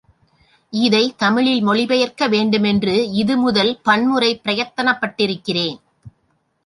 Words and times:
இதைத் 0.73 1.17
தமிழில் 1.17 1.61
மொழி 1.61 1.85
பெயர்க்க 1.85 2.27
வேண்டுமென்று 2.27 3.11
இது 3.11 3.37
முதல் 3.37 3.79
பன்முறை 3.83 4.41
பிரயத்தனப்பட்டிருக்கிறேன். 4.43 5.77